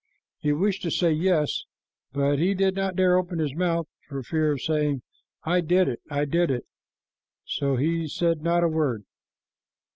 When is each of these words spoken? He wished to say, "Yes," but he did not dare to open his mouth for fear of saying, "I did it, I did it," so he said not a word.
He 0.39 0.51
wished 0.51 0.81
to 0.81 0.89
say, 0.89 1.11
"Yes," 1.13 1.65
but 2.11 2.39
he 2.39 2.55
did 2.55 2.73
not 2.73 2.95
dare 2.95 3.11
to 3.13 3.19
open 3.19 3.37
his 3.37 3.53
mouth 3.53 3.85
for 4.07 4.23
fear 4.23 4.51
of 4.53 4.59
saying, 4.59 5.03
"I 5.43 5.61
did 5.61 5.87
it, 5.87 6.01
I 6.09 6.25
did 6.25 6.49
it," 6.49 6.65
so 7.45 7.75
he 7.75 8.07
said 8.07 8.41
not 8.41 8.63
a 8.63 8.67
word. 8.67 9.03